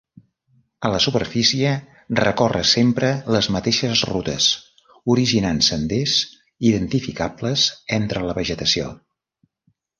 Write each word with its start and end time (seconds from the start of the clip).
A 0.87 0.89
la 0.93 1.01
superfície 1.05 1.73
recorre 2.19 2.61
sempre 2.69 3.11
les 3.35 3.51
mateixes 3.57 4.03
rutes, 4.11 4.49
originant 5.17 5.63
senders 5.69 6.17
identificables 6.73 7.69
entre 8.03 8.27
la 8.31 8.39
vegetació. 8.43 8.93